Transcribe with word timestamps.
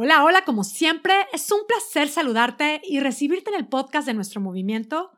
Hola, 0.00 0.22
hola, 0.22 0.44
como 0.44 0.62
siempre, 0.62 1.12
es 1.32 1.50
un 1.50 1.66
placer 1.66 2.08
saludarte 2.08 2.80
y 2.84 3.00
recibirte 3.00 3.50
en 3.50 3.56
el 3.56 3.66
podcast 3.66 4.06
de 4.06 4.14
nuestro 4.14 4.40
movimiento. 4.40 5.10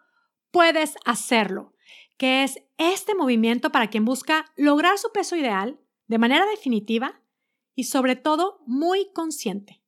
Puedes 0.50 0.94
hacerlo, 1.04 1.74
que 2.16 2.44
es 2.44 2.62
este 2.78 3.14
movimiento 3.14 3.72
para 3.72 3.90
quien 3.90 4.06
busca 4.06 4.46
lograr 4.56 4.96
su 4.96 5.12
peso 5.12 5.36
ideal 5.36 5.78
de 6.06 6.16
manera 6.16 6.46
definitiva 6.46 7.20
y 7.74 7.84
sobre 7.84 8.16
todo 8.16 8.62
muy 8.66 9.12
consciente. 9.12 9.82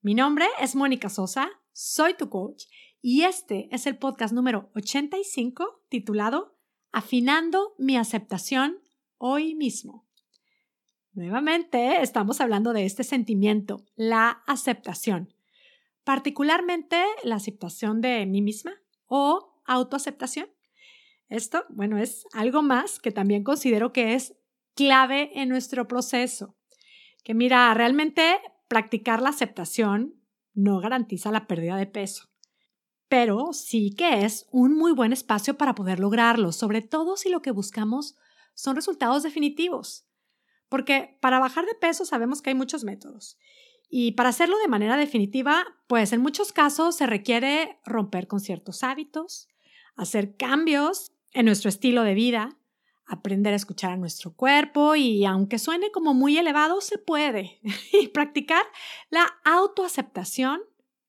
Mi 0.00 0.14
nombre 0.14 0.46
es 0.58 0.74
Mónica 0.74 1.10
Sosa, 1.10 1.50
soy 1.74 2.14
tu 2.14 2.30
coach 2.30 2.64
y 3.02 3.24
este 3.24 3.68
es 3.72 3.86
el 3.86 3.98
podcast 3.98 4.32
número 4.32 4.70
85 4.74 5.84
titulado 5.90 6.56
Afinando 6.92 7.74
mi 7.76 7.98
aceptación 7.98 8.78
hoy 9.18 9.54
mismo. 9.54 10.03
Nuevamente 11.14 12.02
estamos 12.02 12.40
hablando 12.40 12.72
de 12.72 12.86
este 12.86 13.04
sentimiento, 13.04 13.84
la 13.94 14.42
aceptación, 14.48 15.32
particularmente 16.02 17.00
la 17.22 17.36
aceptación 17.36 18.00
de 18.00 18.26
mí 18.26 18.42
misma 18.42 18.72
o 19.06 19.62
autoaceptación. 19.64 20.48
Esto, 21.28 21.64
bueno, 21.68 21.98
es 21.98 22.26
algo 22.32 22.62
más 22.62 22.98
que 22.98 23.12
también 23.12 23.44
considero 23.44 23.92
que 23.92 24.14
es 24.14 24.34
clave 24.74 25.30
en 25.40 25.48
nuestro 25.50 25.86
proceso. 25.86 26.56
Que 27.22 27.32
mira, 27.32 27.72
realmente 27.74 28.40
practicar 28.66 29.22
la 29.22 29.28
aceptación 29.28 30.20
no 30.52 30.80
garantiza 30.80 31.30
la 31.30 31.46
pérdida 31.46 31.76
de 31.76 31.86
peso, 31.86 32.28
pero 33.08 33.52
sí 33.52 33.94
que 33.96 34.24
es 34.24 34.48
un 34.50 34.76
muy 34.76 34.90
buen 34.90 35.12
espacio 35.12 35.56
para 35.56 35.76
poder 35.76 36.00
lograrlo, 36.00 36.50
sobre 36.50 36.82
todo 36.82 37.16
si 37.16 37.28
lo 37.28 37.40
que 37.40 37.52
buscamos 37.52 38.16
son 38.54 38.74
resultados 38.74 39.22
definitivos. 39.22 40.08
Porque 40.68 41.18
para 41.20 41.38
bajar 41.38 41.66
de 41.66 41.74
peso 41.74 42.04
sabemos 42.04 42.42
que 42.42 42.50
hay 42.50 42.56
muchos 42.56 42.84
métodos. 42.84 43.38
Y 43.88 44.12
para 44.12 44.30
hacerlo 44.30 44.56
de 44.58 44.68
manera 44.68 44.96
definitiva, 44.96 45.64
pues 45.86 46.12
en 46.12 46.20
muchos 46.20 46.52
casos 46.52 46.96
se 46.96 47.06
requiere 47.06 47.78
romper 47.84 48.26
con 48.26 48.40
ciertos 48.40 48.82
hábitos, 48.82 49.48
hacer 49.94 50.36
cambios 50.36 51.12
en 51.32 51.46
nuestro 51.46 51.68
estilo 51.68 52.02
de 52.02 52.14
vida, 52.14 52.58
aprender 53.06 53.52
a 53.52 53.56
escuchar 53.56 53.92
a 53.92 53.96
nuestro 53.96 54.34
cuerpo 54.34 54.96
y 54.96 55.24
aunque 55.24 55.58
suene 55.58 55.90
como 55.90 56.14
muy 56.14 56.38
elevado, 56.38 56.80
se 56.80 56.98
puede. 56.98 57.60
y 57.92 58.08
practicar 58.08 58.64
la 59.10 59.26
autoaceptación 59.44 60.60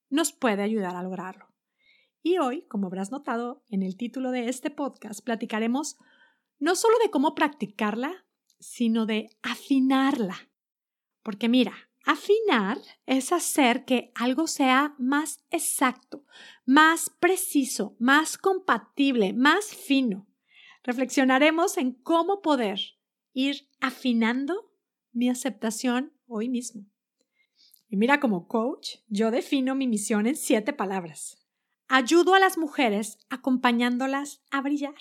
nos 0.10 0.34
puede 0.34 0.62
ayudar 0.62 0.96
a 0.96 1.04
lograrlo. 1.04 1.48
Y 2.22 2.40
hoy, 2.40 2.66
como 2.68 2.88
habrás 2.88 3.12
notado 3.12 3.64
en 3.70 3.84
el 3.84 3.98
título 3.98 4.32
de 4.32 4.50
este 4.50 4.72
podcast, 4.72 5.24
platicaremos 5.24 5.98
no 6.58 6.76
solo 6.76 6.98
de 7.04 7.12
cómo 7.12 7.36
practicarla, 7.36 8.25
sino 8.60 9.06
de 9.06 9.30
afinarla. 9.42 10.50
Porque 11.24 11.50
mira, 11.50 11.74
afinar 12.06 12.78
es 13.06 13.32
hacer 13.32 13.86
que 13.86 14.12
algo 14.16 14.48
sea 14.48 14.96
más 14.98 15.44
exacto, 15.50 16.26
más 16.66 17.10
preciso, 17.10 17.96
más 18.00 18.38
compatible, 18.38 19.34
más 19.34 19.76
fino. 19.76 20.28
Reflexionaremos 20.84 21.78
en 21.78 21.94
cómo 21.94 22.42
poder 22.42 22.80
ir 23.34 23.68
afinando 23.82 24.72
mi 25.12 25.30
aceptación 25.30 26.14
hoy 26.28 26.50
mismo. 26.50 26.86
Y 27.88 27.98
mira, 27.98 28.20
como 28.20 28.48
coach, 28.48 28.98
yo 29.08 29.32
defino 29.32 29.76
mi 29.76 29.88
misión 29.88 30.28
en 30.28 30.36
siete 30.36 30.74
palabras. 30.74 31.38
Ayudo 31.88 32.34
a 32.34 32.40
las 32.40 32.58
mujeres 32.58 33.20
acompañándolas 33.30 34.44
a 34.52 34.62
brillar 34.62 34.96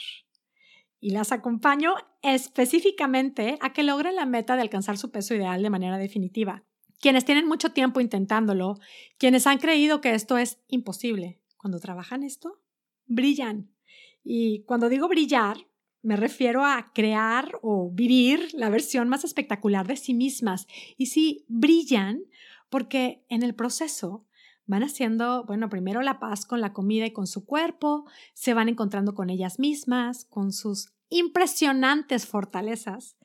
y 1.05 1.11
las 1.11 1.33
acompaño 1.33 1.97
específicamente 2.23 3.59
a 3.61 3.75
que 3.75 3.83
logren 3.83 4.17
la 4.17 4.25
meta 4.25 4.57
de 4.57 4.63
alcanzar 4.63 4.97
su 4.97 5.11
peso 5.11 5.35
ideal 5.35 5.63
de 5.63 5.69
manera 5.69 5.99
definitiva. 5.99 6.65
Quienes 6.99 7.27
tienen 7.27 7.47
mucho 7.47 7.73
tiempo 7.73 8.01
intentándolo, 8.01 8.79
quienes 9.19 9.47
han 9.47 9.59
creído 9.59 10.01
que 10.01 10.15
esto 10.15 10.39
es 10.39 10.61
imposible, 10.67 11.43
cuando 11.59 11.79
trabajan 11.79 12.23
esto, 12.23 12.63
brillan. 13.05 13.71
Y 14.23 14.65
cuando 14.65 14.89
digo 14.89 15.07
brillar, 15.07 15.59
me 16.01 16.17
refiero 16.17 16.65
a 16.65 16.91
crear 16.95 17.59
o 17.61 17.91
vivir 17.93 18.55
la 18.55 18.71
versión 18.71 19.11
más 19.11 19.25
espectacular 19.25 19.87
de 19.87 19.97
sí 19.97 20.15
mismas. 20.15 20.67
Y 20.97 21.07
sí, 21.07 21.45
brillan 21.49 22.23
porque 22.71 23.27
en 23.29 23.43
el 23.43 23.55
proceso 23.55 24.25
van 24.65 24.83
haciendo, 24.83 25.45
bueno, 25.45 25.69
primero 25.69 26.01
la 26.01 26.19
paz 26.19 26.47
con 26.47 26.63
la 26.63 26.73
comida 26.73 27.05
y 27.05 27.13
con 27.13 27.27
su 27.27 27.45
cuerpo, 27.45 28.07
se 28.33 28.55
van 28.55 28.71
encontrando 28.71 29.15
con 29.15 29.29
ellas 29.29 29.59
mismas, 29.59 30.25
con 30.25 30.51
sus 30.51 30.94
impresionantes 31.09 32.27
fortalezas, 32.27 33.17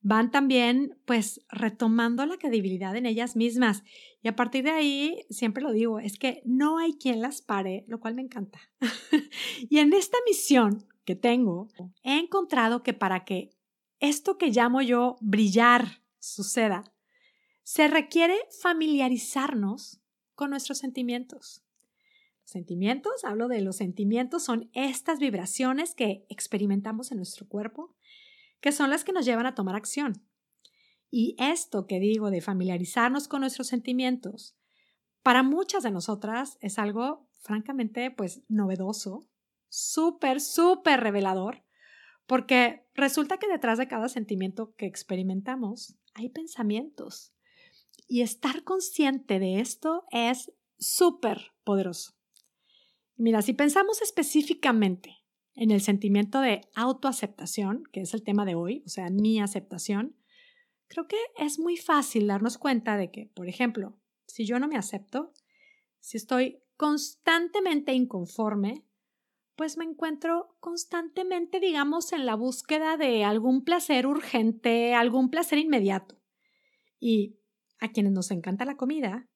van 0.00 0.30
también 0.30 0.98
pues 1.04 1.44
retomando 1.50 2.24
la 2.26 2.36
credibilidad 2.36 2.96
en 2.96 3.06
ellas 3.06 3.36
mismas. 3.36 3.82
Y 4.22 4.28
a 4.28 4.36
partir 4.36 4.64
de 4.64 4.70
ahí, 4.70 5.24
siempre 5.30 5.62
lo 5.62 5.72
digo, 5.72 5.98
es 5.98 6.18
que 6.18 6.42
no 6.44 6.78
hay 6.78 6.94
quien 6.94 7.20
las 7.20 7.42
pare, 7.42 7.84
lo 7.88 8.00
cual 8.00 8.14
me 8.14 8.22
encanta. 8.22 8.60
y 9.68 9.78
en 9.78 9.92
esta 9.92 10.18
misión 10.26 10.86
que 11.04 11.16
tengo, 11.16 11.68
he 12.02 12.18
encontrado 12.18 12.82
que 12.82 12.94
para 12.94 13.24
que 13.24 13.50
esto 14.00 14.38
que 14.38 14.50
llamo 14.50 14.82
yo 14.82 15.16
brillar 15.20 16.02
suceda, 16.18 16.84
se 17.62 17.88
requiere 17.88 18.36
familiarizarnos 18.62 20.00
con 20.34 20.50
nuestros 20.50 20.78
sentimientos. 20.78 21.64
Sentimientos, 22.48 23.24
hablo 23.24 23.46
de 23.46 23.60
los 23.60 23.76
sentimientos, 23.76 24.42
son 24.42 24.70
estas 24.72 25.18
vibraciones 25.18 25.94
que 25.94 26.24
experimentamos 26.30 27.10
en 27.12 27.18
nuestro 27.18 27.46
cuerpo, 27.46 27.94
que 28.62 28.72
son 28.72 28.88
las 28.88 29.04
que 29.04 29.12
nos 29.12 29.26
llevan 29.26 29.44
a 29.44 29.54
tomar 29.54 29.76
acción. 29.76 30.26
Y 31.10 31.36
esto 31.38 31.86
que 31.86 32.00
digo 32.00 32.30
de 32.30 32.40
familiarizarnos 32.40 33.28
con 33.28 33.42
nuestros 33.42 33.66
sentimientos, 33.66 34.56
para 35.22 35.42
muchas 35.42 35.82
de 35.82 35.90
nosotras 35.90 36.56
es 36.62 36.78
algo 36.78 37.28
francamente 37.36 38.10
pues 38.10 38.40
novedoso, 38.48 39.28
súper, 39.68 40.40
súper 40.40 41.00
revelador, 41.00 41.66
porque 42.26 42.86
resulta 42.94 43.36
que 43.36 43.46
detrás 43.46 43.76
de 43.76 43.88
cada 43.88 44.08
sentimiento 44.08 44.74
que 44.74 44.86
experimentamos 44.86 45.98
hay 46.14 46.30
pensamientos. 46.30 47.34
Y 48.06 48.22
estar 48.22 48.64
consciente 48.64 49.38
de 49.38 49.60
esto 49.60 50.06
es 50.12 50.50
súper 50.78 51.52
poderoso. 51.62 52.17
Mira, 53.18 53.42
si 53.42 53.52
pensamos 53.52 54.00
específicamente 54.00 55.16
en 55.54 55.72
el 55.72 55.80
sentimiento 55.80 56.40
de 56.40 56.60
autoaceptación, 56.76 57.82
que 57.92 58.00
es 58.00 58.14
el 58.14 58.22
tema 58.22 58.44
de 58.44 58.54
hoy, 58.54 58.84
o 58.86 58.88
sea, 58.88 59.10
mi 59.10 59.40
aceptación, 59.40 60.16
creo 60.86 61.08
que 61.08 61.18
es 61.36 61.58
muy 61.58 61.76
fácil 61.76 62.28
darnos 62.28 62.58
cuenta 62.58 62.96
de 62.96 63.10
que, 63.10 63.26
por 63.34 63.48
ejemplo, 63.48 63.98
si 64.26 64.46
yo 64.46 64.60
no 64.60 64.68
me 64.68 64.76
acepto, 64.76 65.32
si 65.98 66.16
estoy 66.16 66.62
constantemente 66.76 67.92
inconforme, 67.92 68.86
pues 69.56 69.76
me 69.76 69.84
encuentro 69.84 70.56
constantemente, 70.60 71.58
digamos, 71.58 72.12
en 72.12 72.24
la 72.24 72.36
búsqueda 72.36 72.96
de 72.96 73.24
algún 73.24 73.64
placer 73.64 74.06
urgente, 74.06 74.94
algún 74.94 75.28
placer 75.28 75.58
inmediato. 75.58 76.22
Y 77.00 77.40
a 77.80 77.90
quienes 77.90 78.12
nos 78.12 78.30
encanta 78.30 78.64
la 78.64 78.76
comida, 78.76 79.28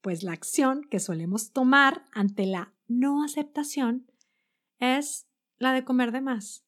pues 0.00 0.22
la 0.22 0.32
acción 0.32 0.84
que 0.90 1.00
solemos 1.00 1.52
tomar 1.52 2.06
ante 2.12 2.46
la 2.46 2.73
no 2.86 3.24
aceptación 3.24 4.10
es 4.78 5.26
la 5.58 5.72
de 5.72 5.84
comer 5.84 6.12
de 6.12 6.20
más. 6.20 6.64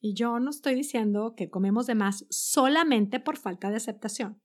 Y 0.00 0.14
yo 0.14 0.38
no 0.38 0.50
estoy 0.50 0.74
diciendo 0.74 1.34
que 1.36 1.50
comemos 1.50 1.86
de 1.86 1.94
más 1.94 2.26
solamente 2.30 3.18
por 3.20 3.36
falta 3.36 3.70
de 3.70 3.76
aceptación. 3.76 4.40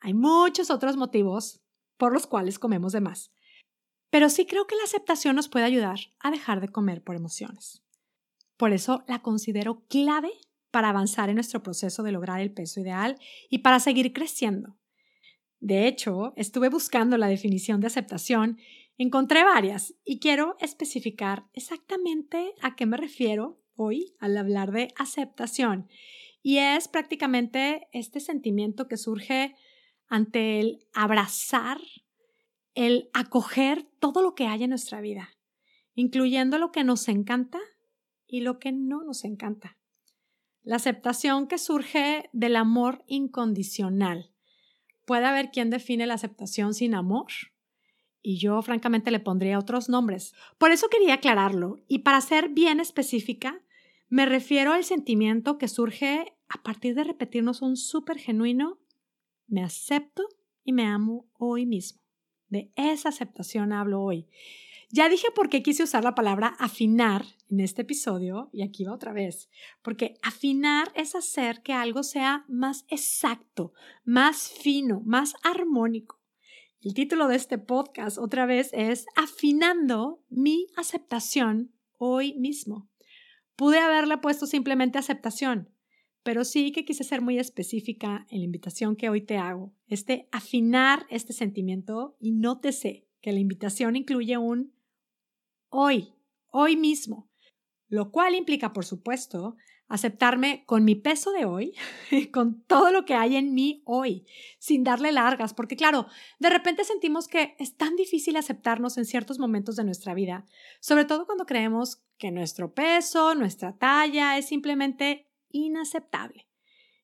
Hay 0.00 0.14
muchos 0.14 0.70
otros 0.70 0.96
motivos 0.96 1.62
por 1.96 2.12
los 2.12 2.26
cuales 2.26 2.58
comemos 2.58 2.92
de 2.92 3.00
más. 3.00 3.32
Pero 4.10 4.28
sí 4.28 4.46
creo 4.46 4.66
que 4.66 4.76
la 4.76 4.84
aceptación 4.84 5.36
nos 5.36 5.48
puede 5.48 5.64
ayudar 5.64 5.98
a 6.20 6.30
dejar 6.30 6.60
de 6.60 6.68
comer 6.68 7.02
por 7.02 7.16
emociones. 7.16 7.82
Por 8.56 8.72
eso 8.72 9.04
la 9.08 9.22
considero 9.22 9.84
clave 9.88 10.32
para 10.70 10.88
avanzar 10.88 11.28
en 11.28 11.36
nuestro 11.36 11.62
proceso 11.62 12.02
de 12.02 12.12
lograr 12.12 12.40
el 12.40 12.52
peso 12.52 12.80
ideal 12.80 13.18
y 13.48 13.58
para 13.58 13.80
seguir 13.80 14.12
creciendo. 14.12 14.76
De 15.60 15.86
hecho, 15.86 16.32
estuve 16.36 16.68
buscando 16.68 17.16
la 17.16 17.28
definición 17.28 17.80
de 17.80 17.86
aceptación 17.86 18.58
Encontré 18.98 19.42
varias 19.42 19.94
y 20.04 20.20
quiero 20.20 20.56
especificar 20.60 21.46
exactamente 21.54 22.54
a 22.60 22.76
qué 22.76 22.86
me 22.86 22.96
refiero 22.96 23.60
hoy 23.74 24.14
al 24.18 24.36
hablar 24.36 24.70
de 24.72 24.92
aceptación. 24.96 25.88
Y 26.42 26.58
es 26.58 26.88
prácticamente 26.88 27.88
este 27.92 28.20
sentimiento 28.20 28.88
que 28.88 28.96
surge 28.96 29.54
ante 30.08 30.60
el 30.60 30.86
abrazar, 30.92 31.80
el 32.74 33.08
acoger 33.14 33.84
todo 33.98 34.22
lo 34.22 34.34
que 34.34 34.46
hay 34.46 34.64
en 34.64 34.70
nuestra 34.70 35.00
vida, 35.00 35.30
incluyendo 35.94 36.58
lo 36.58 36.70
que 36.70 36.84
nos 36.84 37.08
encanta 37.08 37.60
y 38.26 38.40
lo 38.40 38.58
que 38.58 38.72
no 38.72 39.02
nos 39.04 39.24
encanta. 39.24 39.78
La 40.62 40.76
aceptación 40.76 41.48
que 41.48 41.58
surge 41.58 42.28
del 42.32 42.56
amor 42.56 43.04
incondicional. 43.06 44.32
¿Puede 45.06 45.26
haber 45.26 45.50
quien 45.50 45.70
define 45.70 46.06
la 46.06 46.14
aceptación 46.14 46.74
sin 46.74 46.94
amor? 46.94 47.32
Y 48.22 48.38
yo 48.38 48.62
francamente 48.62 49.10
le 49.10 49.20
pondría 49.20 49.58
otros 49.58 49.88
nombres. 49.88 50.34
Por 50.58 50.70
eso 50.70 50.88
quería 50.88 51.14
aclararlo 51.14 51.76
y 51.88 52.00
para 52.00 52.20
ser 52.20 52.48
bien 52.50 52.80
específica, 52.80 53.62
me 54.08 54.26
refiero 54.26 54.72
al 54.72 54.84
sentimiento 54.84 55.58
que 55.58 55.68
surge 55.68 56.34
a 56.48 56.62
partir 56.62 56.94
de 56.94 57.04
repetirnos 57.04 57.62
un 57.62 57.76
súper 57.76 58.18
genuino, 58.18 58.78
me 59.46 59.62
acepto 59.62 60.28
y 60.64 60.72
me 60.72 60.84
amo 60.84 61.26
hoy 61.38 61.66
mismo. 61.66 62.02
De 62.48 62.70
esa 62.76 63.08
aceptación 63.08 63.72
hablo 63.72 64.02
hoy. 64.02 64.28
Ya 64.90 65.08
dije 65.08 65.28
por 65.34 65.48
qué 65.48 65.62
quise 65.62 65.82
usar 65.82 66.04
la 66.04 66.14
palabra 66.14 66.48
afinar 66.58 67.24
en 67.48 67.60
este 67.60 67.80
episodio 67.80 68.50
y 68.52 68.62
aquí 68.62 68.84
va 68.84 68.92
otra 68.92 69.14
vez, 69.14 69.48
porque 69.80 70.14
afinar 70.22 70.92
es 70.94 71.14
hacer 71.14 71.62
que 71.62 71.72
algo 71.72 72.02
sea 72.02 72.44
más 72.46 72.84
exacto, 72.88 73.72
más 74.04 74.50
fino, 74.50 75.00
más 75.06 75.34
armónico. 75.42 76.21
El 76.84 76.94
título 76.94 77.28
de 77.28 77.36
este 77.36 77.58
podcast 77.58 78.18
otra 78.18 78.44
vez 78.44 78.70
es 78.72 79.06
Afinando 79.14 80.20
mi 80.28 80.66
aceptación 80.76 81.70
hoy 81.96 82.34
mismo. 82.34 82.90
Pude 83.54 83.78
haberle 83.78 84.18
puesto 84.18 84.46
simplemente 84.46 84.98
aceptación, 84.98 85.70
pero 86.24 86.42
sí 86.42 86.72
que 86.72 86.84
quise 86.84 87.04
ser 87.04 87.22
muy 87.22 87.38
específica 87.38 88.26
en 88.30 88.40
la 88.40 88.46
invitación 88.46 88.96
que 88.96 89.08
hoy 89.10 89.20
te 89.20 89.36
hago, 89.36 89.72
este 89.86 90.28
afinar 90.32 91.06
este 91.08 91.32
sentimiento 91.32 92.16
y 92.18 92.32
nótese 92.32 93.06
que 93.20 93.30
la 93.30 93.38
invitación 93.38 93.94
incluye 93.94 94.36
un 94.36 94.74
hoy, 95.68 96.14
hoy 96.48 96.76
mismo, 96.76 97.30
lo 97.86 98.10
cual 98.10 98.34
implica, 98.34 98.72
por 98.72 98.84
supuesto, 98.84 99.54
aceptarme 99.92 100.64
con 100.64 100.84
mi 100.86 100.94
peso 100.94 101.32
de 101.32 101.44
hoy, 101.44 101.74
con 102.32 102.62
todo 102.62 102.90
lo 102.90 103.04
que 103.04 103.12
hay 103.12 103.36
en 103.36 103.52
mí 103.52 103.82
hoy, 103.84 104.26
sin 104.58 104.84
darle 104.84 105.12
largas, 105.12 105.52
porque 105.52 105.76
claro, 105.76 106.06
de 106.38 106.48
repente 106.48 106.82
sentimos 106.84 107.28
que 107.28 107.54
es 107.58 107.76
tan 107.76 107.94
difícil 107.96 108.36
aceptarnos 108.36 108.96
en 108.96 109.04
ciertos 109.04 109.38
momentos 109.38 109.76
de 109.76 109.84
nuestra 109.84 110.14
vida, 110.14 110.46
sobre 110.80 111.04
todo 111.04 111.26
cuando 111.26 111.44
creemos 111.44 112.02
que 112.16 112.30
nuestro 112.30 112.72
peso, 112.72 113.34
nuestra 113.34 113.76
talla 113.76 114.38
es 114.38 114.46
simplemente 114.46 115.28
inaceptable. 115.50 116.48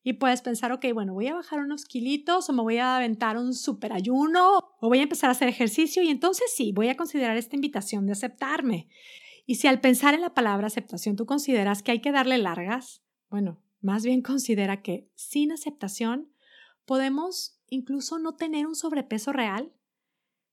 Y 0.01 0.13
puedes 0.13 0.41
pensar, 0.41 0.71
ok, 0.71 0.85
bueno, 0.91 1.13
voy 1.13 1.27
a 1.27 1.35
bajar 1.35 1.59
unos 1.59 1.85
kilitos 1.85 2.49
o 2.49 2.53
me 2.53 2.63
voy 2.63 2.77
a 2.77 2.97
aventar 2.97 3.37
un 3.37 3.53
super 3.53 3.93
ayuno 3.93 4.57
o 4.79 4.87
voy 4.87 4.97
a 4.97 5.03
empezar 5.03 5.29
a 5.29 5.33
hacer 5.33 5.47
ejercicio 5.47 6.01
y 6.01 6.07
entonces 6.09 6.51
sí, 6.55 6.71
voy 6.71 6.89
a 6.89 6.97
considerar 6.97 7.37
esta 7.37 7.55
invitación 7.55 8.07
de 8.07 8.13
aceptarme. 8.13 8.87
Y 9.49 9.55
si 9.55 9.65
al 9.65 9.81
pensar 9.81 10.13
en 10.13 10.21
la 10.21 10.35
palabra 10.35 10.67
aceptación 10.67 11.15
tú 11.15 11.25
consideras 11.25 11.81
que 11.81 11.89
hay 11.89 12.01
que 12.01 12.11
darle 12.11 12.37
largas, 12.37 13.01
bueno, 13.31 13.59
más 13.81 14.03
bien 14.03 14.21
considera 14.31 14.83
que 14.83 15.09
sin 15.15 15.51
aceptación 15.51 16.31
podemos 16.85 17.59
incluso 17.65 18.19
no 18.19 18.35
tener 18.35 18.67
un 18.67 18.75
sobrepeso 18.75 19.33
real, 19.33 19.73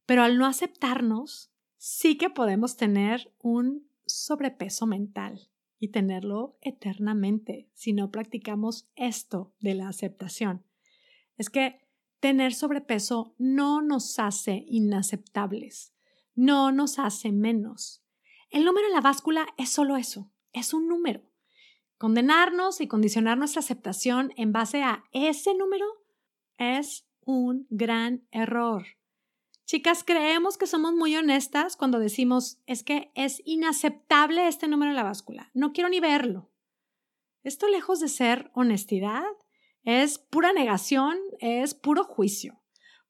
pero 0.06 0.22
al 0.22 0.38
no 0.38 0.46
aceptarnos, 0.46 1.52
sí 1.76 2.16
que 2.16 2.30
podemos 2.30 2.78
tener 2.78 3.34
un 3.38 3.86
sobrepeso 4.06 4.86
mental 4.86 5.50
y 5.78 5.88
tenerlo 5.88 6.56
eternamente 6.62 7.68
si 7.74 7.92
no 7.92 8.10
practicamos 8.10 8.88
esto 8.96 9.54
de 9.60 9.74
la 9.74 9.90
aceptación. 9.90 10.64
Es 11.36 11.50
que 11.50 11.86
tener 12.18 12.54
sobrepeso 12.54 13.34
no 13.36 13.82
nos 13.82 14.18
hace 14.18 14.64
inaceptables, 14.66 15.92
no 16.34 16.72
nos 16.72 16.98
hace 16.98 17.30
menos. 17.30 18.05
El 18.50 18.64
número 18.64 18.86
en 18.86 18.92
la 18.92 19.00
báscula 19.00 19.46
es 19.56 19.70
solo 19.70 19.96
eso, 19.96 20.32
es 20.52 20.72
un 20.72 20.88
número. 20.88 21.22
Condenarnos 21.98 22.80
y 22.80 22.88
condicionar 22.88 23.38
nuestra 23.38 23.60
aceptación 23.60 24.32
en 24.36 24.52
base 24.52 24.82
a 24.82 25.04
ese 25.12 25.54
número 25.54 25.86
es 26.58 27.06
un 27.24 27.66
gran 27.70 28.26
error. 28.30 28.86
Chicas, 29.64 30.04
creemos 30.04 30.58
que 30.58 30.68
somos 30.68 30.94
muy 30.94 31.16
honestas 31.16 31.76
cuando 31.76 31.98
decimos 31.98 32.60
es 32.66 32.84
que 32.84 33.10
es 33.14 33.42
inaceptable 33.44 34.46
este 34.46 34.68
número 34.68 34.90
en 34.90 34.96
la 34.96 35.02
báscula. 35.02 35.50
No 35.54 35.72
quiero 35.72 35.88
ni 35.88 35.98
verlo. 35.98 36.50
Esto 37.42 37.68
lejos 37.68 37.98
de 38.00 38.08
ser 38.08 38.50
honestidad, 38.54 39.24
es 39.82 40.18
pura 40.18 40.52
negación, 40.52 41.16
es 41.40 41.74
puro 41.74 42.04
juicio, 42.04 42.60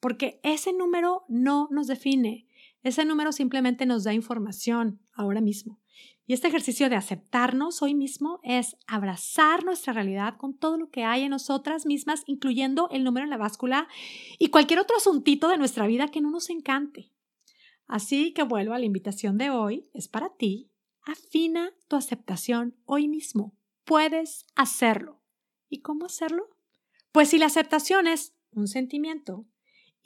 porque 0.01 0.41
ese 0.43 0.73
número 0.73 1.25
no 1.29 1.69
nos 1.71 1.87
define. 1.87 2.46
Ese 2.87 3.05
número 3.05 3.33
simplemente 3.33 3.85
nos 3.85 4.05
da 4.05 4.15
información 4.15 5.01
ahora 5.13 5.41
mismo. 5.41 5.81
Y 6.25 6.35
este 6.35 6.47
ejercicio 6.47 6.89
de 6.89 6.95
aceptarnos 6.95 7.83
hoy 7.83 7.97
mismo 7.97 8.39
es 8.45 8.77
abrazar 8.87 9.65
nuestra 9.65 9.93
realidad 9.93 10.37
con 10.37 10.57
todo 10.57 10.77
lo 10.77 10.89
que 10.89 11.03
hay 11.03 11.23
en 11.23 11.31
nosotras 11.31 11.85
mismas, 11.85 12.23
incluyendo 12.29 12.89
el 12.93 13.03
número 13.03 13.25
en 13.25 13.31
la 13.31 13.39
báscula 13.39 13.89
y 14.39 14.51
cualquier 14.51 14.79
otro 14.79 14.99
asuntito 14.99 15.49
de 15.49 15.59
nuestra 15.59 15.89
vida 15.89 16.13
que 16.13 16.21
no 16.21 16.31
nos 16.31 16.49
encante. 16.49 17.11
Así 17.89 18.33
que 18.33 18.45
vuelvo 18.45 18.73
a 18.73 18.79
la 18.79 18.85
invitación 18.85 19.37
de 19.37 19.51
hoy, 19.51 19.91
es 19.93 20.07
para 20.07 20.37
ti. 20.37 20.71
Afina 21.03 21.73
tu 21.89 21.97
aceptación 21.97 22.77
hoy 22.85 23.09
mismo. 23.09 23.59
Puedes 23.85 24.47
hacerlo. 24.55 25.25
¿Y 25.69 25.81
cómo 25.81 26.07
hacerlo? 26.07 26.57
Pues 27.11 27.31
si 27.31 27.39
la 27.39 27.47
aceptación 27.47 28.07
es 28.07 28.37
un 28.53 28.69
sentimiento 28.69 29.45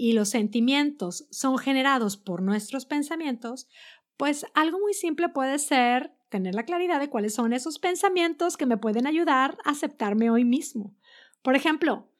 y 0.00 0.14
los 0.14 0.30
sentimientos 0.30 1.26
son 1.30 1.58
generados 1.58 2.16
por 2.16 2.40
nuestros 2.40 2.86
pensamientos, 2.86 3.68
pues 4.16 4.46
algo 4.54 4.78
muy 4.80 4.94
simple 4.94 5.28
puede 5.28 5.58
ser 5.58 6.14
tener 6.30 6.54
la 6.54 6.64
claridad 6.64 7.00
de 7.00 7.10
cuáles 7.10 7.34
son 7.34 7.52
esos 7.52 7.78
pensamientos 7.78 8.56
que 8.56 8.64
me 8.64 8.78
pueden 8.78 9.06
ayudar 9.06 9.58
a 9.62 9.72
aceptarme 9.72 10.30
hoy 10.30 10.46
mismo. 10.46 10.96
Por 11.42 11.54
ejemplo, 11.54 12.10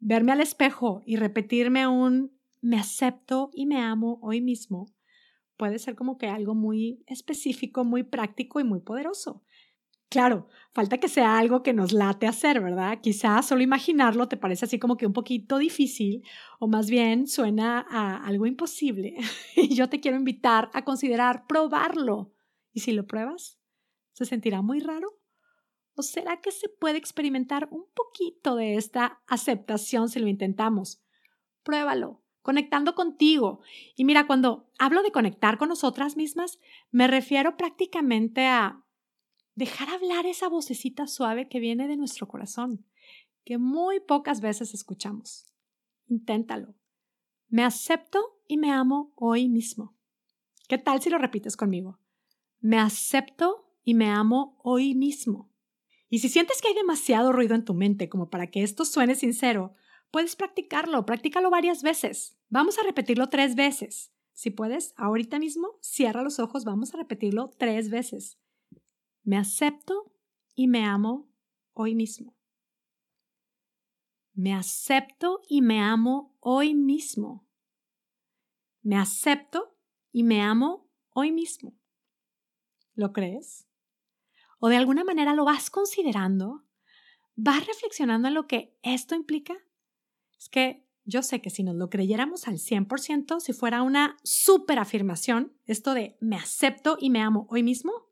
verme 0.00 0.32
al 0.32 0.40
espejo 0.40 1.00
y 1.06 1.14
repetirme 1.14 1.86
un 1.86 2.36
me 2.60 2.76
acepto 2.76 3.50
y 3.54 3.66
me 3.66 3.80
amo 3.80 4.18
hoy 4.20 4.40
mismo 4.40 4.92
puede 5.56 5.78
ser 5.78 5.94
como 5.94 6.18
que 6.18 6.26
algo 6.26 6.56
muy 6.56 7.04
específico, 7.06 7.84
muy 7.84 8.02
práctico 8.02 8.58
y 8.58 8.64
muy 8.64 8.80
poderoso. 8.80 9.44
Claro, 10.12 10.46
falta 10.74 10.98
que 10.98 11.08
sea 11.08 11.38
algo 11.38 11.62
que 11.62 11.72
nos 11.72 11.94
late 11.94 12.26
hacer, 12.26 12.60
¿verdad? 12.60 13.00
Quizás 13.00 13.46
solo 13.46 13.62
imaginarlo 13.62 14.28
te 14.28 14.36
parece 14.36 14.66
así 14.66 14.78
como 14.78 14.98
que 14.98 15.06
un 15.06 15.14
poquito 15.14 15.56
difícil 15.56 16.22
o 16.60 16.68
más 16.68 16.90
bien 16.90 17.26
suena 17.26 17.86
a 17.88 18.18
algo 18.26 18.44
imposible. 18.44 19.16
y 19.56 19.74
yo 19.74 19.88
te 19.88 20.00
quiero 20.00 20.18
invitar 20.18 20.68
a 20.74 20.84
considerar 20.84 21.46
probarlo. 21.46 22.34
¿Y 22.74 22.80
si 22.80 22.92
lo 22.92 23.06
pruebas? 23.06 23.58
¿Se 24.12 24.26
sentirá 24.26 24.60
muy 24.60 24.80
raro? 24.80 25.18
¿O 25.94 26.02
será 26.02 26.42
que 26.42 26.52
se 26.52 26.68
puede 26.68 26.98
experimentar 26.98 27.68
un 27.70 27.86
poquito 27.94 28.54
de 28.54 28.74
esta 28.74 29.22
aceptación 29.26 30.10
si 30.10 30.20
lo 30.20 30.28
intentamos? 30.28 31.02
Pruébalo, 31.62 32.22
conectando 32.42 32.94
contigo. 32.94 33.62
Y 33.96 34.04
mira, 34.04 34.26
cuando 34.26 34.68
hablo 34.78 35.02
de 35.02 35.10
conectar 35.10 35.56
con 35.56 35.70
nosotras 35.70 36.18
mismas, 36.18 36.58
me 36.90 37.06
refiero 37.06 37.56
prácticamente 37.56 38.46
a 38.46 38.82
dejar 39.54 39.88
hablar 39.90 40.26
esa 40.26 40.48
vocecita 40.48 41.06
suave 41.06 41.48
que 41.48 41.60
viene 41.60 41.88
de 41.88 41.96
nuestro 41.96 42.28
corazón, 42.28 42.84
que 43.44 43.58
muy 43.58 44.00
pocas 44.00 44.40
veces 44.40 44.74
escuchamos. 44.74 45.46
Inténtalo. 46.08 46.74
Me 47.48 47.64
acepto 47.64 48.40
y 48.48 48.56
me 48.56 48.70
amo 48.70 49.12
hoy 49.16 49.48
mismo. 49.48 49.94
¿Qué 50.68 50.78
tal 50.78 51.02
si 51.02 51.10
lo 51.10 51.18
repites 51.18 51.56
conmigo? 51.56 51.98
Me 52.60 52.78
acepto 52.78 53.68
y 53.84 53.94
me 53.94 54.08
amo 54.08 54.58
hoy 54.62 54.94
mismo. 54.94 55.50
Y 56.08 56.20
si 56.20 56.28
sientes 56.28 56.60
que 56.60 56.68
hay 56.68 56.74
demasiado 56.74 57.32
ruido 57.32 57.54
en 57.54 57.64
tu 57.64 57.74
mente 57.74 58.08
como 58.08 58.30
para 58.30 58.46
que 58.46 58.62
esto 58.62 58.84
suene 58.84 59.14
sincero, 59.14 59.74
puedes 60.10 60.36
practicarlo, 60.36 61.04
practícalo 61.04 61.50
varias 61.50 61.82
veces. 61.82 62.36
Vamos 62.48 62.78
a 62.78 62.82
repetirlo 62.82 63.28
tres 63.28 63.54
veces. 63.54 64.12
Si 64.34 64.50
puedes, 64.50 64.94
ahorita 64.96 65.38
mismo, 65.38 65.78
cierra 65.80 66.22
los 66.22 66.38
ojos, 66.38 66.64
vamos 66.64 66.94
a 66.94 66.98
repetirlo 66.98 67.50
tres 67.58 67.90
veces. 67.90 68.38
Me 69.24 69.38
acepto 69.38 70.12
y 70.54 70.66
me 70.66 70.84
amo 70.84 71.30
hoy 71.74 71.94
mismo. 71.94 72.36
Me 74.34 74.52
acepto 74.52 75.42
y 75.48 75.62
me 75.62 75.80
amo 75.80 76.36
hoy 76.40 76.74
mismo. 76.74 77.46
Me 78.82 78.96
acepto 78.96 79.76
y 80.10 80.24
me 80.24 80.42
amo 80.42 80.90
hoy 81.10 81.30
mismo. 81.30 81.78
¿Lo 82.94 83.12
crees? 83.12 83.68
¿O 84.58 84.68
de 84.68 84.76
alguna 84.76 85.04
manera 85.04 85.34
lo 85.34 85.44
vas 85.44 85.70
considerando? 85.70 86.64
¿Vas 87.36 87.64
reflexionando 87.66 88.26
en 88.26 88.34
lo 88.34 88.48
que 88.48 88.76
esto 88.82 89.14
implica? 89.14 89.54
Es 90.36 90.48
que 90.48 90.84
yo 91.04 91.22
sé 91.22 91.40
que 91.40 91.50
si 91.50 91.62
nos 91.62 91.76
lo 91.76 91.90
creyéramos 91.90 92.48
al 92.48 92.58
100%, 92.58 93.38
si 93.38 93.52
fuera 93.52 93.82
una 93.82 94.16
super 94.24 94.80
afirmación, 94.80 95.56
esto 95.66 95.94
de 95.94 96.16
me 96.20 96.36
acepto 96.36 96.96
y 97.00 97.10
me 97.10 97.20
amo 97.20 97.46
hoy 97.50 97.62
mismo, 97.62 98.11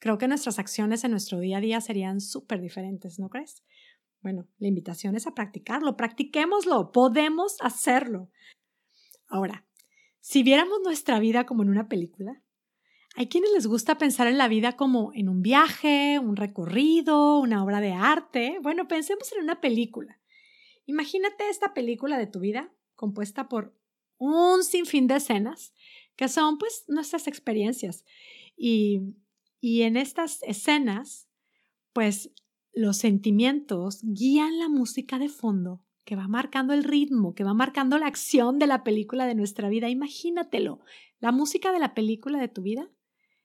creo 0.00 0.18
que 0.18 0.26
nuestras 0.26 0.58
acciones 0.58 1.04
en 1.04 1.12
nuestro 1.12 1.38
día 1.38 1.58
a 1.58 1.60
día 1.60 1.80
serían 1.80 2.20
súper 2.20 2.60
diferentes, 2.60 3.20
¿no 3.20 3.28
crees? 3.28 3.62
Bueno, 4.22 4.48
la 4.58 4.68
invitación 4.68 5.14
es 5.14 5.26
a 5.26 5.34
practicarlo, 5.34 5.96
practiquémoslo, 5.96 6.90
podemos 6.90 7.56
hacerlo. 7.60 8.30
Ahora, 9.28 9.64
si 10.20 10.42
viéramos 10.42 10.80
nuestra 10.82 11.20
vida 11.20 11.46
como 11.46 11.62
en 11.62 11.70
una 11.70 11.88
película, 11.88 12.42
hay 13.16 13.28
quienes 13.28 13.50
les 13.52 13.66
gusta 13.66 13.98
pensar 13.98 14.26
en 14.26 14.38
la 14.38 14.48
vida 14.48 14.76
como 14.76 15.12
en 15.14 15.28
un 15.28 15.42
viaje, 15.42 16.18
un 16.18 16.36
recorrido, 16.36 17.38
una 17.38 17.62
obra 17.64 17.80
de 17.80 17.92
arte. 17.92 18.58
Bueno, 18.62 18.88
pensemos 18.88 19.32
en 19.32 19.42
una 19.42 19.60
película. 19.60 20.20
Imagínate 20.86 21.48
esta 21.48 21.74
película 21.74 22.18
de 22.18 22.26
tu 22.26 22.40
vida 22.40 22.72
compuesta 22.94 23.48
por 23.48 23.76
un 24.18 24.62
sinfín 24.64 25.06
de 25.06 25.16
escenas 25.16 25.74
que 26.16 26.28
son 26.28 26.58
pues 26.58 26.84
nuestras 26.88 27.26
experiencias 27.26 28.04
y 28.56 29.00
y 29.60 29.82
en 29.82 29.96
estas 29.96 30.42
escenas, 30.42 31.28
pues 31.92 32.32
los 32.72 32.96
sentimientos 32.96 34.00
guían 34.02 34.58
la 34.58 34.68
música 34.68 35.18
de 35.18 35.28
fondo 35.28 35.82
que 36.04 36.16
va 36.16 36.28
marcando 36.28 36.72
el 36.72 36.82
ritmo, 36.82 37.34
que 37.34 37.44
va 37.44 37.54
marcando 37.54 37.98
la 37.98 38.06
acción 38.06 38.58
de 38.58 38.66
la 38.66 38.82
película 38.82 39.26
de 39.26 39.34
nuestra 39.34 39.68
vida. 39.68 39.88
Imagínatelo, 39.88 40.80
la 41.18 41.30
música 41.30 41.72
de 41.72 41.78
la 41.78 41.94
película 41.94 42.40
de 42.40 42.48
tu 42.48 42.62
vida 42.62 42.90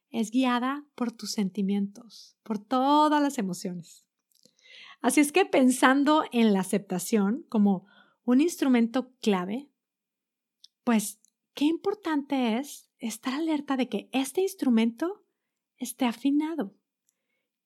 es 0.10 0.32
guiada 0.32 0.86
por 0.96 1.12
tus 1.12 1.32
sentimientos, 1.32 2.38
por 2.44 2.60
todas 2.60 3.22
las 3.22 3.38
emociones. 3.38 4.06
Así 5.02 5.20
es 5.20 5.32
que 5.32 5.46
pensando 5.46 6.24
en 6.32 6.54
la 6.54 6.62
aceptación 6.62 7.46
como 7.50 7.86
un 8.24 8.42
instrumento 8.42 9.14
clave, 9.22 9.70
pues 10.84 11.20
qué 11.54 11.66
importante 11.66 12.58
es 12.58 12.90
estar 13.00 13.34
alerta 13.34 13.76
de 13.78 13.90
que 13.90 14.10
este 14.14 14.42
instrumento 14.42 15.25
esté 15.78 16.06
afinado. 16.06 16.74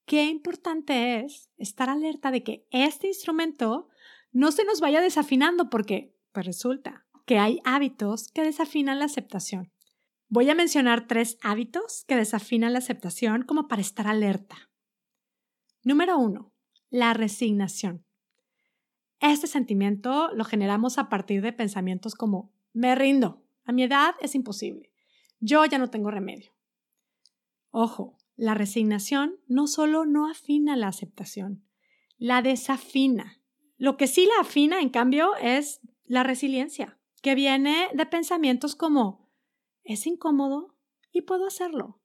Qué 0.06 0.26
importante 0.26 1.20
es 1.20 1.50
estar 1.58 1.90
alerta 1.90 2.32
de 2.32 2.44
que 2.44 2.68
este 2.72 3.08
instrumento 3.08 3.90
no 4.32 4.52
se 4.52 4.66
nos 4.66 4.80
vaya 4.80 5.02
desafinando 5.02 5.70
porque 5.70 6.16
pues 6.32 6.46
resulta 6.46 7.06
que 7.26 7.38
hay 7.38 7.60
hábitos 7.64 8.32
que 8.32 8.44
desafinan 8.44 9.00
la 9.00 9.06
aceptación. 9.06 9.72
Voy 10.28 10.50
a 10.50 10.56
mencionar 10.56 11.08
tres 11.08 11.38
hábitos 11.42 12.06
que 12.08 12.16
desafinan 12.16 12.74
la 12.74 12.80
aceptación 12.80 13.44
como 13.44 13.68
para 13.68 13.82
estar 13.82 14.08
alerta. 14.08 14.70
Número 15.84 16.18
uno, 16.18 16.52
la 16.90 17.14
resignación. 17.14 18.06
Este 19.20 19.48
sentimiento 19.48 20.30
lo 20.34 20.46
generamos 20.46 20.98
a 20.98 21.10
partir 21.10 21.42
de 21.42 21.54
pensamientos 21.54 22.16
como 22.16 22.54
me 22.74 22.96
rindo, 22.96 23.44
a 23.66 23.72
mi 23.72 23.84
edad 23.84 24.16
es 24.22 24.36
imposible, 24.36 24.92
yo 25.40 25.66
ya 25.66 25.78
no 25.78 25.90
tengo 25.90 26.10
remedio. 26.10 26.52
Ojo, 27.72 28.18
la 28.36 28.54
resignación 28.54 29.36
no 29.48 29.68
solo 29.68 30.06
no 30.06 30.30
afina 30.30 30.76
la 30.76 30.88
aceptación, 30.88 31.66
la 32.18 32.42
desafina. 32.42 33.42
Lo 33.78 33.98
que 33.98 34.08
sí 34.08 34.26
la 34.26 34.42
afina, 34.42 34.82
en 34.82 34.90
cambio, 34.90 35.36
es 35.36 35.82
la 36.06 36.24
resiliencia, 36.24 37.00
que 37.22 37.36
viene 37.36 37.90
de 37.94 38.06
pensamientos 38.06 38.76
como 38.76 39.30
es 39.84 40.06
incómodo 40.06 40.76
y 41.12 41.22
puedo 41.22 41.46
hacerlo. 41.48 42.02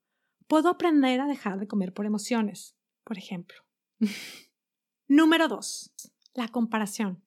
Puedo 0.47 0.69
aprender 0.69 1.21
a 1.21 1.27
dejar 1.27 1.59
de 1.59 1.67
comer 1.67 1.93
por 1.93 2.07
emociones, 2.07 2.77
por 3.03 3.19
ejemplo. 3.19 3.57
Número 5.09 5.49
dos, 5.49 5.93
la 6.35 6.49
comparación. 6.49 7.24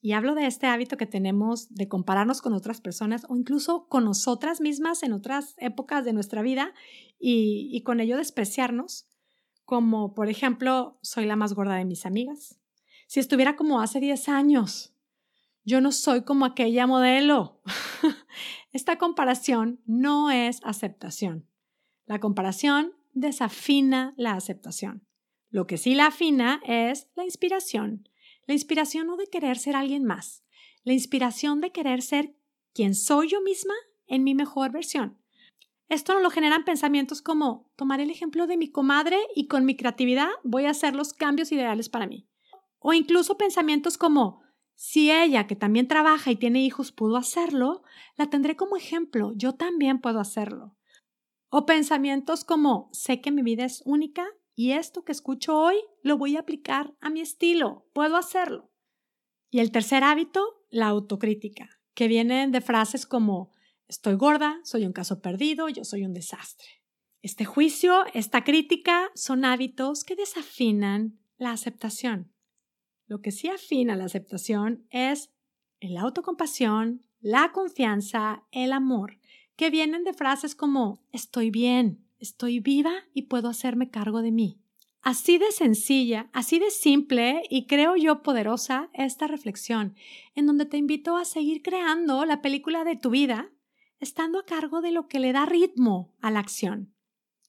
Y 0.00 0.12
hablo 0.12 0.34
de 0.34 0.46
este 0.46 0.66
hábito 0.66 0.96
que 0.96 1.06
tenemos 1.06 1.74
de 1.74 1.88
compararnos 1.88 2.40
con 2.40 2.52
otras 2.52 2.80
personas 2.80 3.26
o 3.28 3.36
incluso 3.36 3.88
con 3.88 4.04
nosotras 4.04 4.60
mismas 4.60 5.02
en 5.02 5.12
otras 5.12 5.54
épocas 5.58 6.04
de 6.04 6.12
nuestra 6.12 6.42
vida 6.42 6.72
y, 7.18 7.82
con 7.82 8.00
ello 8.00 8.16
despreciarnos, 8.16 9.08
como 9.64 10.14
por 10.14 10.28
ejemplo, 10.28 10.98
soy 11.02 11.26
la 11.26 11.36
más 11.36 11.52
gorda 11.52 11.74
de 11.74 11.84
mis 11.84 12.06
amigas. 12.06 12.58
Si 13.08 13.20
estuviera 13.20 13.56
como 13.56 13.80
hace 13.80 14.00
10 14.00 14.28
años, 14.28 14.94
yo 15.64 15.80
no 15.80 15.92
soy 15.92 16.22
como 16.22 16.44
aquella 16.44 16.86
modelo. 16.86 17.60
Esta 18.72 18.98
comparación 18.98 19.80
no 19.84 20.30
es 20.30 20.60
aceptación. 20.62 21.46
La 22.06 22.20
comparación 22.20 22.92
desafina 23.14 24.14
la 24.16 24.32
aceptación. 24.32 25.06
Lo 25.50 25.66
que 25.66 25.76
sí 25.76 25.94
la 25.94 26.06
afina 26.06 26.60
es 26.64 27.08
la 27.16 27.24
inspiración. 27.24 28.08
La 28.48 28.54
inspiración 28.54 29.06
no 29.06 29.18
de 29.18 29.26
querer 29.26 29.58
ser 29.58 29.76
alguien 29.76 30.04
más. 30.04 30.42
La 30.82 30.94
inspiración 30.94 31.60
de 31.60 31.70
querer 31.70 32.00
ser 32.00 32.34
quien 32.72 32.94
soy 32.94 33.28
yo 33.28 33.42
misma 33.42 33.74
en 34.06 34.24
mi 34.24 34.34
mejor 34.34 34.72
versión. 34.72 35.18
Esto 35.90 36.14
no 36.14 36.20
lo 36.20 36.30
generan 36.30 36.64
pensamientos 36.64 37.20
como 37.20 37.70
tomar 37.76 38.00
el 38.00 38.08
ejemplo 38.08 38.46
de 38.46 38.56
mi 38.56 38.70
comadre 38.70 39.18
y 39.34 39.48
con 39.48 39.66
mi 39.66 39.76
creatividad 39.76 40.30
voy 40.44 40.64
a 40.64 40.70
hacer 40.70 40.96
los 40.96 41.12
cambios 41.12 41.52
ideales 41.52 41.90
para 41.90 42.06
mí. 42.06 42.26
O 42.78 42.94
incluso 42.94 43.36
pensamientos 43.36 43.98
como 43.98 44.40
si 44.74 45.10
ella, 45.10 45.46
que 45.46 45.54
también 45.54 45.86
trabaja 45.86 46.30
y 46.30 46.36
tiene 46.36 46.64
hijos, 46.64 46.90
pudo 46.90 47.18
hacerlo, 47.18 47.82
la 48.16 48.30
tendré 48.30 48.56
como 48.56 48.78
ejemplo. 48.78 49.32
Yo 49.36 49.56
también 49.56 50.00
puedo 50.00 50.20
hacerlo. 50.20 50.74
O 51.50 51.66
pensamientos 51.66 52.44
como, 52.44 52.88
sé 52.92 53.20
que 53.20 53.30
mi 53.30 53.42
vida 53.42 53.66
es 53.66 53.82
única 53.84 54.26
y 54.58 54.72
esto 54.72 55.04
que 55.04 55.12
escucho 55.12 55.56
hoy 55.56 55.76
lo 56.02 56.18
voy 56.18 56.36
a 56.36 56.40
aplicar 56.40 56.92
a 57.00 57.10
mi 57.10 57.20
estilo. 57.20 57.86
Puedo 57.92 58.16
hacerlo. 58.16 58.72
Y 59.50 59.60
el 59.60 59.70
tercer 59.70 60.02
hábito, 60.02 60.64
la 60.68 60.88
autocrítica, 60.88 61.68
que 61.94 62.08
viene 62.08 62.48
de 62.48 62.60
frases 62.60 63.06
como, 63.06 63.52
estoy 63.86 64.14
gorda, 64.16 64.58
soy 64.64 64.84
un 64.84 64.92
caso 64.92 65.20
perdido, 65.22 65.68
yo 65.68 65.84
soy 65.84 66.04
un 66.04 66.12
desastre. 66.12 66.66
Este 67.22 67.44
juicio, 67.44 68.04
esta 68.14 68.42
crítica 68.42 69.12
son 69.14 69.44
hábitos 69.44 70.02
que 70.02 70.16
desafinan 70.16 71.20
la 71.36 71.52
aceptación. 71.52 72.34
Lo 73.06 73.20
que 73.20 73.30
sí 73.30 73.46
afina 73.46 73.94
la 73.94 74.06
aceptación 74.06 74.88
es 74.90 75.30
la 75.78 76.00
autocompasión, 76.00 77.06
la 77.20 77.52
confianza, 77.52 78.42
el 78.50 78.72
amor, 78.72 79.20
que 79.54 79.70
vienen 79.70 80.02
de 80.02 80.14
frases 80.14 80.56
como 80.56 81.06
estoy 81.12 81.50
bien, 81.50 82.07
estoy 82.18 82.60
viva 82.60 82.92
y 83.14 83.22
puedo 83.22 83.48
hacerme 83.48 83.90
cargo 83.90 84.22
de 84.22 84.32
mí. 84.32 84.60
Así 85.00 85.38
de 85.38 85.52
sencilla, 85.52 86.28
así 86.32 86.58
de 86.58 86.70
simple 86.70 87.42
y 87.48 87.66
creo 87.66 87.96
yo 87.96 88.22
poderosa 88.22 88.90
esta 88.92 89.26
reflexión, 89.26 89.94
en 90.34 90.46
donde 90.46 90.66
te 90.66 90.76
invito 90.76 91.16
a 91.16 91.24
seguir 91.24 91.62
creando 91.62 92.24
la 92.24 92.42
película 92.42 92.84
de 92.84 92.96
tu 92.96 93.10
vida, 93.10 93.50
estando 94.00 94.38
a 94.38 94.44
cargo 94.44 94.80
de 94.80 94.92
lo 94.92 95.08
que 95.08 95.20
le 95.20 95.32
da 95.32 95.46
ritmo 95.46 96.14
a 96.20 96.30
la 96.30 96.40
acción 96.40 96.94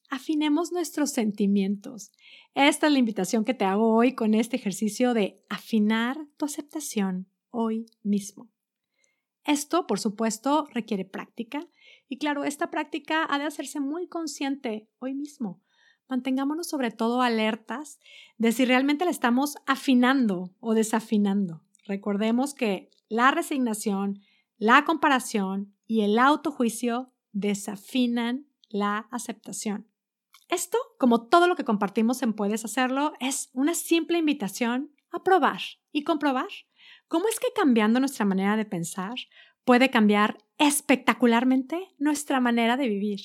afinemos 0.09 0.71
nuestros 0.71 1.11
sentimientos. 1.11 2.11
Esta 2.55 2.87
es 2.87 2.93
la 2.93 2.99
invitación 2.99 3.45
que 3.45 3.53
te 3.53 3.65
hago 3.65 3.95
hoy 3.95 4.15
con 4.15 4.33
este 4.33 4.57
ejercicio 4.57 5.13
de 5.13 5.43
afinar 5.49 6.17
tu 6.37 6.45
aceptación 6.45 7.27
hoy 7.51 7.85
mismo. 8.03 8.49
Esto, 9.45 9.87
por 9.87 9.99
supuesto, 9.99 10.67
requiere 10.73 11.05
práctica 11.05 11.67
y 12.09 12.17
claro, 12.17 12.43
esta 12.43 12.71
práctica 12.71 13.25
ha 13.29 13.37
de 13.37 13.45
hacerse 13.45 13.79
muy 13.79 14.07
consciente 14.07 14.89
hoy 14.97 15.13
mismo. 15.13 15.61
Mantengámonos 16.09 16.67
sobre 16.67 16.89
todo 16.89 17.21
alertas 17.21 17.99
de 18.39 18.51
si 18.51 18.65
realmente 18.65 19.05
la 19.05 19.11
estamos 19.11 19.57
afinando 19.67 20.55
o 20.59 20.73
desafinando. 20.73 21.63
Recordemos 21.85 22.55
que 22.55 22.89
la 23.09 23.29
resignación, 23.29 24.21
la 24.57 24.85
comparación 24.85 25.75
y 25.85 26.01
el 26.01 26.17
autojuicio 26.17 27.13
desafinan 27.31 28.47
la 28.69 29.07
aceptación. 29.11 29.87
Esto, 30.49 30.79
como 30.97 31.27
todo 31.27 31.47
lo 31.47 31.55
que 31.55 31.63
compartimos 31.63 32.23
en 32.23 32.33
Puedes 32.33 32.65
Hacerlo, 32.65 33.13
es 33.19 33.51
una 33.53 33.75
simple 33.75 34.17
invitación 34.17 34.91
a 35.11 35.23
probar 35.23 35.61
y 35.91 36.03
comprobar 36.03 36.49
cómo 37.07 37.27
es 37.27 37.39
que 37.39 37.53
cambiando 37.55 37.99
nuestra 37.99 38.25
manera 38.25 38.57
de 38.57 38.65
pensar 38.65 39.13
puede 39.63 39.91
cambiar 39.91 40.37
espectacularmente 40.59 41.87
nuestra 41.97 42.39
manera 42.39 42.77
de 42.77 42.87
vivir. 42.87 43.21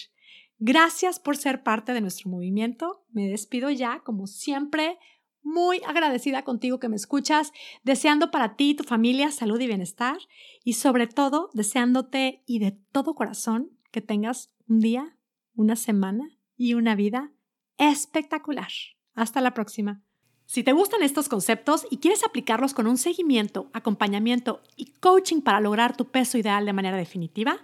Gracias 0.58 1.18
por 1.18 1.36
ser 1.36 1.62
parte 1.62 1.92
de 1.92 2.00
nuestro 2.00 2.30
movimiento. 2.30 3.04
Me 3.10 3.28
despido 3.28 3.70
ya, 3.70 4.00
como 4.00 4.26
siempre, 4.26 4.98
muy 5.42 5.82
agradecida 5.86 6.42
contigo 6.42 6.80
que 6.80 6.88
me 6.88 6.96
escuchas, 6.96 7.52
deseando 7.82 8.30
para 8.30 8.56
ti 8.56 8.74
tu 8.74 8.84
familia 8.84 9.30
salud 9.30 9.60
y 9.60 9.66
bienestar 9.66 10.16
y 10.64 10.74
sobre 10.74 11.06
todo 11.06 11.50
deseándote 11.52 12.42
y 12.46 12.60
de 12.60 12.78
todo 12.92 13.14
corazón 13.14 13.70
que 13.90 14.00
tengas 14.00 14.54
un 14.68 14.80
día, 14.80 15.18
una 15.54 15.76
semana 15.76 16.30
y 16.56 16.74
una 16.74 16.94
vida 16.94 17.32
espectacular. 17.76 18.70
Hasta 19.14 19.40
la 19.40 19.54
próxima. 19.54 20.02
Si 20.46 20.62
te 20.62 20.72
gustan 20.72 21.02
estos 21.02 21.28
conceptos 21.28 21.86
y 21.90 21.98
quieres 21.98 22.22
aplicarlos 22.22 22.74
con 22.74 22.86
un 22.86 22.98
seguimiento, 22.98 23.68
acompañamiento 23.72 24.60
y 24.76 24.86
coaching 25.00 25.40
para 25.40 25.60
lograr 25.60 25.96
tu 25.96 26.06
peso 26.06 26.38
ideal 26.38 26.66
de 26.66 26.72
manera 26.72 26.96
definitiva, 26.96 27.58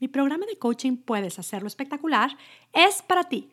mi 0.00 0.08
programa 0.08 0.46
de 0.46 0.58
coaching 0.58 0.96
Puedes 0.96 1.38
Hacerlo 1.38 1.68
Espectacular 1.68 2.36
es 2.72 3.02
para 3.02 3.24
ti. 3.24 3.50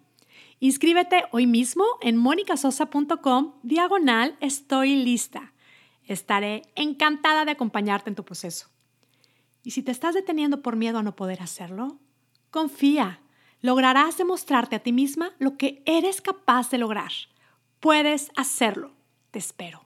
Inscríbete 0.60 1.26
hoy 1.32 1.46
mismo 1.46 1.84
en 2.02 2.18
monicasosa.com 2.18 3.54
diagonal 3.64 4.38
estoy 4.40 4.96
lista. 4.96 5.54
Estaré 6.06 6.64
encantada 6.76 7.46
de 7.46 7.52
acompañarte 7.52 8.10
en 8.10 8.16
tu 8.16 8.24
proceso. 8.24 8.68
Y 9.64 9.72
si 9.72 9.84
te 9.84 9.92
estás 9.92 10.16
deteniendo 10.16 10.62
por 10.62 10.76
miedo 10.76 11.00
a 11.00 11.04
no 11.04 11.16
poder 11.16 11.42
hacerlo, 11.42 11.98
confía 12.50 13.20
lograrás 13.62 14.18
demostrarte 14.18 14.76
a 14.76 14.80
ti 14.80 14.92
misma 14.92 15.32
lo 15.40 15.58
que 15.58 15.82
eres 15.86 16.22
capaz 16.22 16.70
de 16.70 16.78
lograr. 16.78 17.12
Puedes 17.84 18.32
hacerlo. 18.38 18.94
Te 19.32 19.40
espero. 19.40 19.84